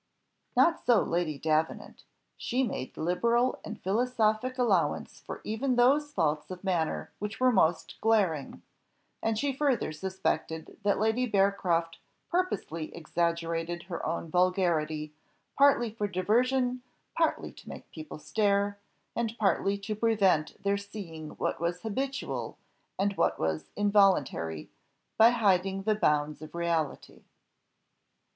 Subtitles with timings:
[0.57, 2.05] Not so Lady Davenant:
[2.35, 8.01] she made liberal and philosophic allowance for even those faults of manner which were most
[8.01, 8.63] glaring,
[9.21, 11.99] and she further suspected that Lady Bearcroft
[12.31, 15.13] purposely exaggerated her own vulgarity,
[15.55, 16.81] partly for diversion,
[17.15, 18.79] partly to make people stare,
[19.15, 22.57] and partly to prevent their seeing what was habitual,
[22.97, 23.37] and what
[23.75, 24.71] involuntary,
[25.19, 27.21] by hiding the bounds of reality.